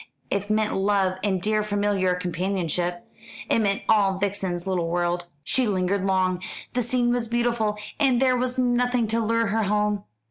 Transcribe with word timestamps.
It 0.31 0.49
meant 0.49 0.75
love 0.75 1.19
and 1.23 1.39
dear 1.39 1.61
familiar 1.61 2.15
companionship. 2.15 3.05
It 3.51 3.59
meant 3.59 3.83
all 3.87 4.17
Vixen's 4.17 4.65
little 4.65 4.87
world. 4.87 5.27
She 5.43 5.67
lingered 5.67 6.07
long. 6.07 6.41
The 6.73 6.81
scene 6.81 7.11
was 7.13 7.27
beautiful, 7.27 7.77
and 7.99 8.19
there 8.19 8.35
was 8.35 8.57
nothing 8.57 9.05
to 9.09 9.19
lure 9.19 9.49
her 9.49 9.65
home. 9.65 10.05